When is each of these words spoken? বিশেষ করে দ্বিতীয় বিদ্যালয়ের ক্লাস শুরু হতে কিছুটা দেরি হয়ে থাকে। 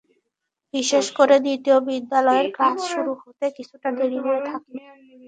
বিশেষ 0.73 1.05
করে 1.17 1.35
দ্বিতীয় 1.39 1.77
বিদ্যালয়ের 1.87 2.47
ক্লাস 2.55 2.79
শুরু 2.91 3.11
হতে 3.21 3.45
কিছুটা 3.57 3.89
দেরি 3.97 4.19
হয়ে 4.25 4.41
থাকে। 4.49 4.73